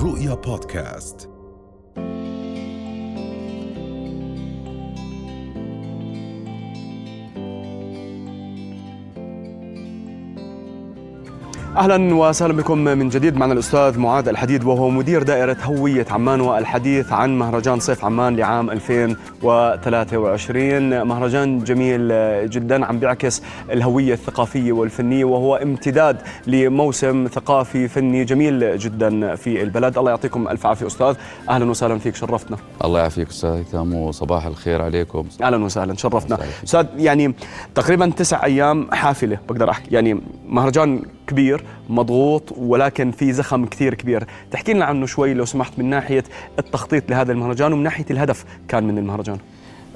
[0.00, 1.39] رؤيا بودكاست.
[11.76, 13.36] أهلا وسهلا بكم من جديد.
[13.36, 18.70] معنا الأستاذ معاذ الحديد وهو مدير دائرة هوية عمان والحديث عن مهرجان صيف عمان لعام
[18.70, 22.08] 2023 مهرجان جميل
[22.50, 29.98] جدا عم بيعكس الهوية الثقافية والفنية وهو امتداد لموسم ثقافي فني جميل جدا في البلد.
[29.98, 31.14] الله يعطيكم ألف عافية أستاذ.
[31.48, 32.56] أهلا وسهلا فيك شرفتنا.
[32.84, 35.24] الله يعافيك أستاذ هيثم وصباح الخير عليكم.
[35.42, 36.38] أهلا وسهلا شرفتنا.
[36.64, 37.34] أستاذ يعني
[37.74, 39.94] تقريبا تسع أيام حافلة بقدر أحكي.
[39.94, 44.24] يعني مهرجان كبير مضغوط ولكن في زخم كثير كبير.
[44.50, 46.24] تحكي لنا عنه شوي لو سمحت من ناحية
[46.58, 49.38] التخطيط لهذا المهرجان ومن ناحية الهدف كان من المهرجان.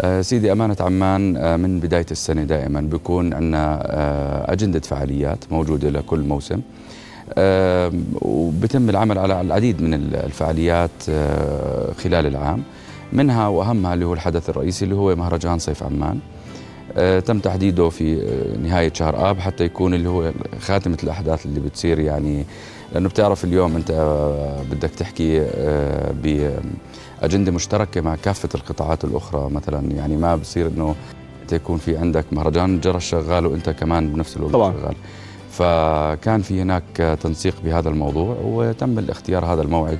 [0.00, 5.90] آه سيدي أمانة عمان آه من بداية السنة دائما بيكون عندنا آه أجندة فعاليات موجودة
[5.90, 6.60] لكل موسم.
[8.20, 10.90] وبتم العمل على العديد من الفعاليات
[12.04, 12.62] خلال العام.
[13.12, 16.18] منها وأهمها اللي هو الحدث الرئيسي اللي هو مهرجان صيف عمان.
[17.20, 21.98] تم تحديده في آه، نهاية شهر آب حتى يكون اللي هو خاتمة الأحداث اللي بتصير
[21.98, 22.44] يعني.
[22.92, 25.46] لأنه بتعرف اليوم أنت آه، بدك تحكي
[26.22, 29.92] بأجندة مشتركة مع كافة القطاعات الأخرى مثلا.
[29.92, 30.94] يعني ما بصير أنه
[31.42, 34.72] أنت يكون في عندك مهرجان جرى شغال وأنت كمان بنفس الوقت طبعا.
[34.72, 34.94] شغال.
[35.50, 39.98] فكان في هناك تنسيق بهذا الموضوع وتم الاختيار هذا الموعد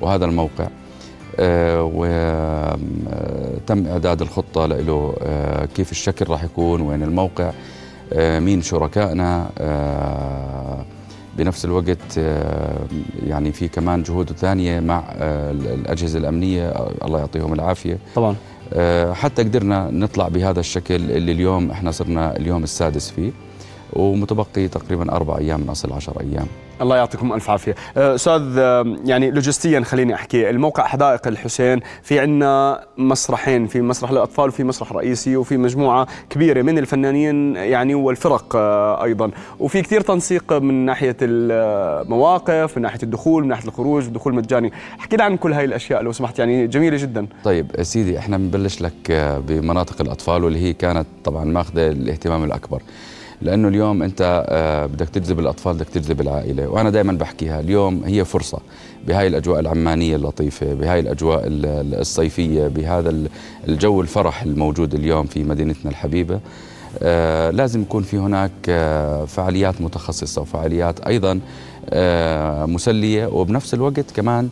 [0.00, 0.64] وهذا الموقع.
[0.64, 0.81] آه،
[1.80, 2.76] وتم
[3.86, 7.52] إعداد الخطة له آه، كيف الشكل راح يكون؟ وين الموقع؟
[8.12, 9.50] آه، مين شركائنا؟
[11.36, 12.18] بنفس الوقت
[13.26, 16.70] يعني في كمان جهود ثانية مع الأجهزة الأمنية.
[17.04, 17.98] الله يعطيهم العافية.
[18.14, 18.36] طبعا.
[19.12, 23.30] حتى قدرنا نطلع بهذا الشكل اللي اليوم إحنا صرنا اليوم السادس فيه.
[23.92, 26.46] ومتبقي تقريبا أربع أيام من أصل عشر أيام.
[26.80, 27.74] الله يعطيكم ألف عافية.
[27.96, 34.12] أه، أستاذ أه، يعني لوجستيا خليني أحكي الموقع حدائق الحسين في عندنا مسرحين في مسرح
[34.12, 39.30] للاطفال وفي مسرح رئيسي وفي مجموعة كبيرة من الفنانين يعني والفرق أه، أيضا.
[39.60, 44.72] وفي كثير تنسيق من ناحية المواقف من ناحية الدخول من ناحية الخروج الدخول مجاني.
[45.00, 47.26] احكي لنا عن كل هاي الأشياء لو سمحت يعني جميلة جدا.
[47.44, 49.12] طيب سيدي إحنا بنبلش لك
[49.48, 52.82] بمناطق الأطفال واللي هي كانت طبعا ماخذة الاهتمام الأكبر.
[53.42, 58.24] لأنه اليوم أنت آه، بدك تجذب الأطفال بدك تجذب العائلة وأنا دائما بحكيها اليوم هي
[58.24, 58.58] فرصة.
[59.06, 63.14] بهاي الأجواء العمانية اللطيفة بهاي الأجواء الصيفية بهذا
[63.68, 66.40] الجو الفرح الموجود اليوم في مدينتنا الحبيبة.
[67.02, 71.40] آه لازم يكون في هناك آه فعاليات متخصصة وفعاليات أيضا
[71.90, 74.48] آه مسلية وبنفس الوقت كمان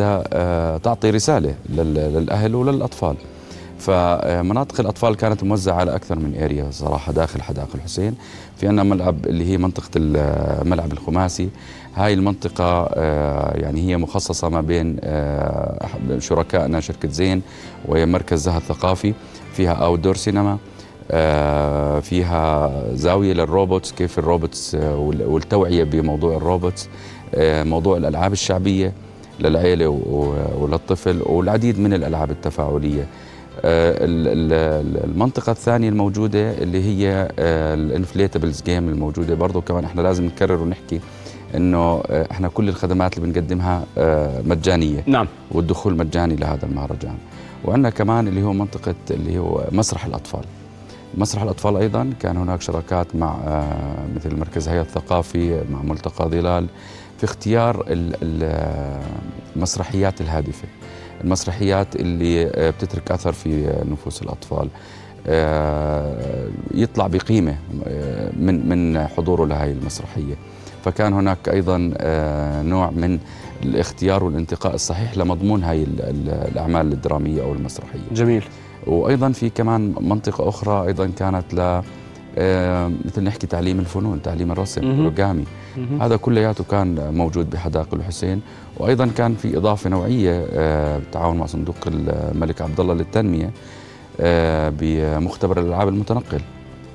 [0.00, 3.16] آه تعطي رسالة للأهل وللأطفال.
[3.82, 8.14] فمناطق الأطفال كانت موزعة على أكثر من area صراحة داخل حدائق الحسين.
[8.56, 11.48] في عندنا ملعب اللي هي منطقة الملعب الخماسي.
[11.94, 15.88] هاي المنطقة آه، يعني هي مخصصة ما بين آه،
[16.18, 17.42] شركائنا شركة زين
[17.88, 19.14] ومركز زهر الثقافي
[19.52, 20.58] فيها outdoor سينما
[22.00, 26.88] فيها زاوية لل robots كيف ال robots آه، والتوعية بموضوع ال robots
[27.38, 28.92] موضوع الألعاب الشعبية
[29.40, 29.88] للعيلة
[30.58, 33.02] وللطفل والعديد من الألعاب التفاعلية.
[33.02, 33.31] آه،
[33.64, 39.34] المنطقة الثانية الموجودة اللي هي آه، ال inflatables game الموجودة.
[39.34, 41.00] برضه كمان إحنا لازم نكرر ونحكي
[41.54, 43.84] إنه آه، إحنا كل الخدمات اللي بنقدمها
[44.46, 45.04] مجانية.
[45.06, 45.26] نعم.
[45.50, 47.14] والدخول مجاني لهذا المهرجان.
[47.64, 50.44] وعندنا كمان اللي هو منطقة اللي هو مسرح الأطفال.
[51.14, 53.36] مسرح الأطفال أيضا كان هناك شراكات مع
[54.16, 56.66] مثل مركز هيئة الثقافي مع ملتقى ظلال
[57.18, 57.84] في اختيار
[59.56, 60.68] المسرحيات الهادفة.
[61.24, 64.68] المسرحيات اللي آه، بتترك أثر في نفوس الأطفال.
[65.26, 67.56] آه، يطلع بقيمة
[67.86, 70.34] آه، من من حضوره لهي المسرحية.
[70.84, 71.78] فكان هناك أيضا
[72.62, 73.18] نوع من
[73.62, 75.86] الاختيار والانتقاء الصحيح لمضمون هاي
[76.52, 78.00] الأعمال الدرامية أو المسرحية.
[78.12, 78.44] جميل.
[78.86, 81.82] وأيضا في كمان منطقة أخرى أيضا كانت ل
[83.06, 85.44] مثل نحكي تعليم الفنون تعليم الرسم الاورجامي
[86.00, 88.40] هذا كلياته كان موجود بحدائق الحسين.
[88.76, 93.50] وأيضا كان في إضافة نوعية آه، بالتعاون مع صندوق الملك عبد الله للتنمية
[94.20, 96.40] آه، بمختبر الألعاب المتنقل.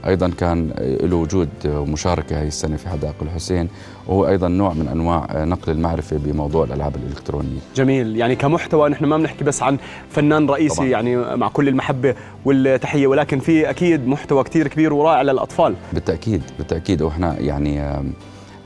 [0.08, 0.74] أيضا كان
[1.04, 3.70] له وجود ومشاركه هذه السنة في حدائق الحسين
[4.08, 7.60] وهو أيضا نوع من أنواع نقل المعرفة بموضوع الألعاب الإلكترونية.
[7.76, 9.78] جميل، يعني كمحتوى نحن ما بنحكي بس عن
[10.10, 10.90] فنان رئيسي طبعا.
[10.90, 12.16] يعني مع كل المحبة
[12.46, 15.76] والتحية ولكن في أكيد محتوى كثير كبير ورائع للأطفال.
[15.94, 18.02] بالتأكيد بالتأكيد وإحنا يعني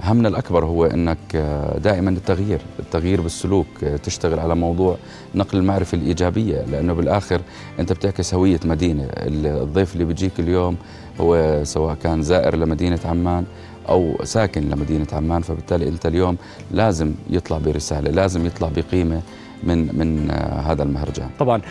[0.03, 4.97] همنا الأكبر هو أنك آه، دائما التغيير التغيير بالسلوك آه، تشتغل على موضوع
[5.35, 7.41] نقل المعرفة الإيجابية لأنه بالآخر
[7.79, 9.07] أنت بتعكس هوية مدينة.
[9.17, 10.75] الضيف اللي بيجيك اليوم
[11.21, 13.45] هو سواء كان زائر لمدينة عمان
[13.89, 16.37] أو ساكن لمدينة عمان فبالتالي أنت اليوم
[16.71, 19.21] لازم يطلع برسالة لازم يطلع بقيمة
[19.63, 20.31] من من
[20.65, 21.29] هذا المهرجان.
[21.39, 21.61] طبعا.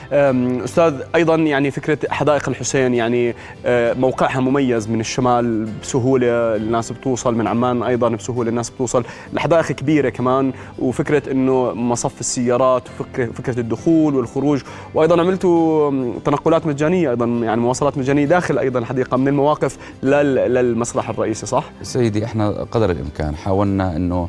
[0.64, 3.34] أستاذ أيضا يعني فكرة حدائق الحسين يعني
[3.66, 9.04] آه، موقعها مميز من الشمال بسهولة الناس بتوصل من عمان أيضا بسهولة الناس بتوصل.
[9.32, 14.60] الحدائق كبيرة كمان وفكرة إنه مصف السيارات وفكره فكرة الدخول والخروج.
[14.94, 15.90] وأيضا عملتوا
[16.24, 22.24] تنقلات مجانية أيضا يعني مواصلات مجانية داخل أيضا الحديقه من المواقف للمسرح الرئيسي صح؟ سيدي
[22.24, 24.28] إحنا قدر الإمكان حاولنا إنه آه،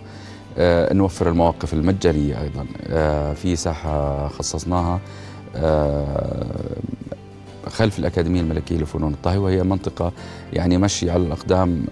[0.94, 2.65] نوفر المواقف المجانية أيضا.
[2.88, 5.00] آه، في ساحة خصصناها
[5.56, 6.45] آه،
[7.68, 10.12] خلف الأكاديمية الملكية لفنون الطهي وهي منطقة
[10.53, 11.86] يعني مشي على الأقدام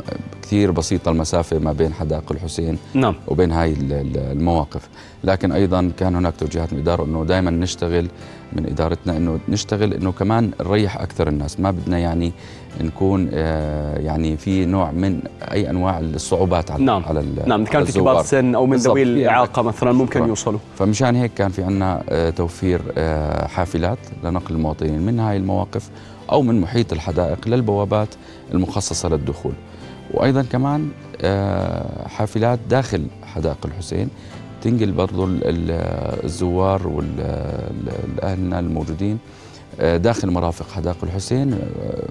[0.49, 3.15] كثير بسيطة المسافة ما بين حدائق الحسين نعم.
[3.27, 3.75] وبين هاي
[4.15, 4.89] المواقف.
[5.23, 8.07] لكن أيضا كان هناك توجيهات من الإدارة أنه دائما نشتغل
[8.53, 11.59] من إدارتنا أنه نشتغل أنه كمان نريح أكثر الناس.
[11.59, 12.31] ما بدنا يعني
[12.81, 17.03] نكون آه، يعني في نوع من أي أنواع الصعوبات على نعم.
[17.05, 20.59] على نعم كان في كبار سن أو من ذوي الإعاقة مثلا ممكن يوصلوا.
[20.77, 25.89] فمشان هيك كان في عنا آه، توفير آه، حافلات لنقل المواطنين من هاي المواقف
[26.31, 28.09] أو من محيط الحدائق للبوابات
[28.53, 29.53] المخصصة للدخول.
[30.13, 30.91] وأيضا كمان
[32.07, 34.09] حافلات داخل حدائق الحسين
[34.61, 35.27] تنقل برضو
[36.23, 39.19] الزوار والأهلنا الموجودين
[39.79, 41.57] آه، داخل مرافق حدائق الحسين آه،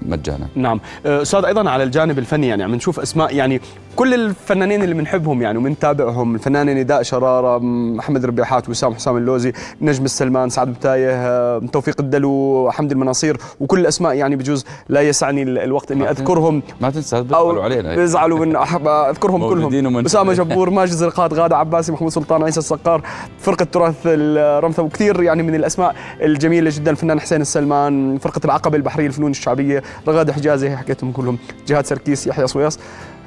[0.01, 0.47] مجانا.
[0.55, 0.79] نعم.
[1.05, 3.61] آه، أستاذ أيضا على الجانب الفني يعني عم نشوف أسماء يعني
[3.99, 7.59] كل الفنانين اللي بنحبهم يعني ومنتابعهم الفنان نداء شرارة
[7.95, 14.13] محمد ربيحات وسام حسام اللوزي نجم السلمان سعد بتاية توفيق الدلو حمد المناصير وكل الأسماء
[14.13, 16.61] يعني بجوز لا يسعني الوقت إني أذكرهم.
[16.81, 17.95] ما تنسى بيزعلوا علينا.
[17.95, 20.05] بيزعلوا من أذكرهم كلهم.
[20.05, 23.01] أسامة جبور ماجد زرقات غادة عباسي محمود سلطان عيسى السقار
[23.39, 29.07] فرقة تراث الرمثه وكثير يعني من الأسماء الجميلة جدا الفنان حسين سلمان فرقة العقبة البحرية
[29.07, 31.37] الفنون الشعبية رغاد حجازي حكيتهم كلهم
[31.67, 32.79] جهاد سركيس يحيى صويص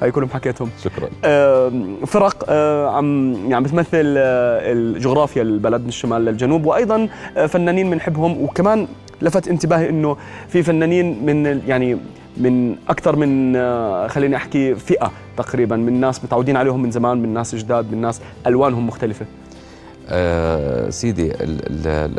[0.03, 0.69] هاي كلهم حكيتهم.
[0.83, 1.09] شكرا.
[2.05, 2.51] فرق
[2.89, 7.07] عم يعني بتمثل الجغرافيا البلد من الشمال للجنوب وأيضا
[7.47, 8.87] فنانين بنحبهم وكمان
[9.21, 10.17] لفت انتباهي إنه
[10.47, 11.97] في فنانين من يعني
[12.37, 13.53] من أكثر من
[14.09, 18.21] خليني أحكي فئة تقريبا من ناس متعودين عليهم من زمان من ناس جداد من ناس
[18.47, 19.25] ألوانهم مختلفة.
[20.09, 21.31] آه سيدي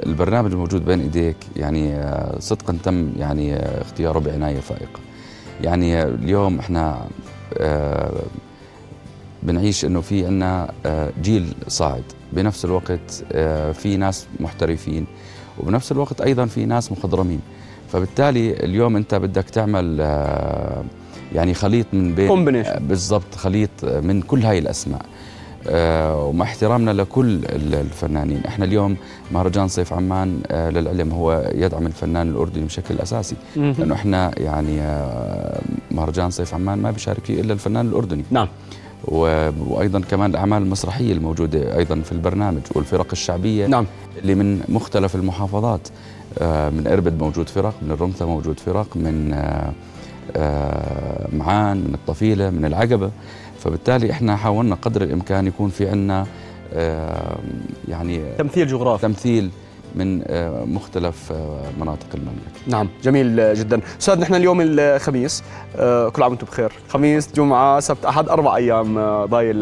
[0.07, 5.01] البرنامج الموجود بين إيديك يعني آه صدقا تم يعني آه اختياره بعناية فائقة.
[5.63, 7.07] يعني اليوم إحنا آه
[9.43, 12.03] بنعيش إنه في عندنا آه جيل صاعد.
[12.33, 15.07] بنفس الوقت آه في ناس محترفين
[15.61, 17.41] وبنفس الوقت أيضا في ناس مخضرمين.
[17.93, 20.85] فبالتالي اليوم أنت بدك تعمل آه
[21.35, 22.29] يعني خليط من بين
[22.79, 25.01] بالضبط خليط من كل هاي الأسماء.
[25.01, 25.05] آه،
[25.69, 27.41] ومع احترامنا لكل
[27.75, 28.43] الفنانين.
[28.47, 28.97] إحنا اليوم
[29.33, 33.37] مهرجان صيف عمان آه، للعلم هو يدعم الفنان الأردني بشكل أساسي.
[33.57, 38.25] لأنه إحنا يعني آه، مهرجان صيف عمان ما بيشارك فيه إلا الفنان الأردني.
[38.31, 38.49] نعم.
[39.09, 43.87] وأيضا كمان الأعمال المسرحية الموجودة أيضا في البرنامج والفرق الشعبية نعم.
[44.23, 45.89] اللي من مختلف المحافظات
[46.43, 49.31] من إربد موجود فرق من الرمثة موجود فرق من
[51.33, 53.11] معان من الطفيلة من العقبة.
[53.65, 56.27] فبالتالي إحنا حاولنا قدر الإمكان يكون في عندنا
[57.89, 59.51] يعني تمثيل جغرافي تمثيل
[59.95, 62.61] من آه، مختلف آه، مناطق المملكة.
[62.67, 63.81] نعم، جميل جدا.
[64.01, 65.43] أستاذ نحن اليوم الخميس
[65.77, 68.95] آه، كل عام وأنتم بخير، خميس، جمعة، سبت، أحد أربع أيام
[69.25, 69.57] ضايل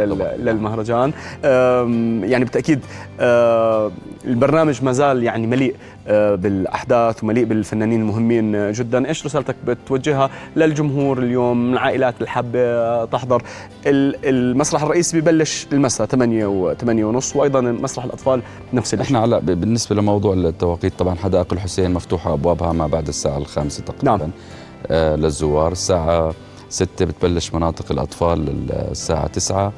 [0.44, 1.12] للمهرجان.
[2.24, 2.80] يعني بالتأكيد
[4.24, 5.74] البرنامج ما زال يعني مليء
[6.08, 13.42] بالأحداث ومليء بالفنانين المهمين جدا، إيش رسالتك بتوجهها للجمهور اليوم العائلات اللي حابة تحضر؟
[13.86, 18.42] المسرح الرئيسي ببلش المساء 8 و8 ونص وأيضا مسرح الأطفال
[18.72, 19.06] نفس الشيء.
[19.06, 23.82] إحنا على بالنسبة لموضوع موضوع التواقيت طبعا حدائق الحسين مفتوحة أبوابها ما بعد الساعة الخامسة
[23.82, 24.30] تقريبا نعم.
[24.86, 26.34] آه للزوار الساعة
[26.68, 29.72] ستة بتبلش مناطق الأطفال الساعة تسعة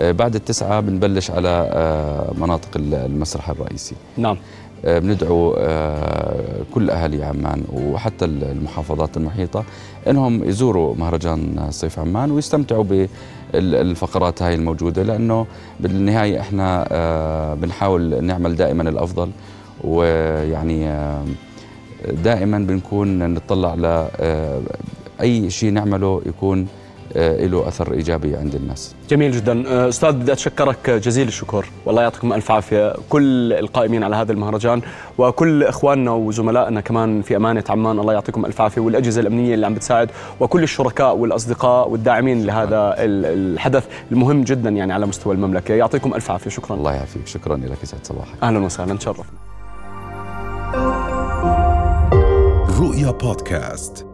[0.00, 4.38] آه بعد التسعة بنبلش على آه مناطق المسرح الرئيسي نعم آه،
[4.84, 9.64] بندعو آه، كل أهالي عمان وحتى المحافظات المحيطة
[10.08, 12.84] إنهم يزوروا مهرجان صيف عمان ويستمتعوا
[13.54, 15.46] بالفقرات هاي الموجودة لأنه
[15.80, 19.30] بالنهاية إحنا آه، بنحاول نعمل دائما الأفضل
[19.84, 20.94] ويعني
[22.24, 24.08] دائما بنكون نطلع على
[25.20, 26.66] أي شيء نعمله يكون آه،
[27.16, 28.94] له أثر إيجابي عند الناس.
[29.10, 32.94] جميل جدا، آه، أستاذ بدي أتشكرك جزيل الشكر، والله يعطيكم ألف عافية.
[33.08, 34.80] كل القائمين على هذا المهرجان
[35.18, 38.80] وكل إخواننا وزملائنا كمان في أمانة عمان الله يعطيكم ألف عافية.
[38.80, 40.10] والأجهزة الأمنية اللي عم بتساعد
[40.40, 46.50] وكل الشركاء والأصدقاء والداعمين لهذا الحدث المهم جدا يعني على مستوى المملكة، يعطيكم ألف عافية.
[46.50, 46.76] شكرا.
[46.76, 48.42] الله يعافيك، شكرا لك يسعد صباحك.
[48.42, 48.96] أهلا وسهلا.
[48.96, 49.24] تشرفنا.
[52.80, 54.07] رؤيا بودكاست.